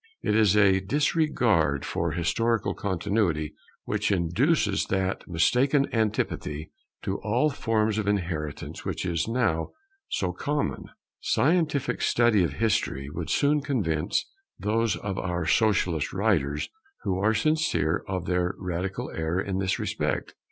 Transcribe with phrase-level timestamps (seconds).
[0.23, 3.53] It is a disregard for historical Continuity
[3.83, 6.71] which induces that mistaken antipathy
[7.03, 9.73] to all forms of inheritance which is now
[10.09, 10.85] so common.
[11.19, 14.25] Scientific study of history would soon convince
[14.59, 16.69] those of our socialist writers
[17.03, 20.33] who are sincere of their radical error in this respect.